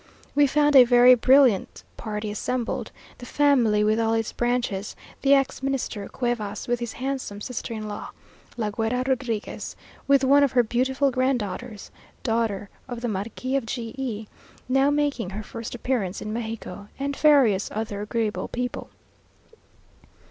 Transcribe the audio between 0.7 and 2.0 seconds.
a very brilliant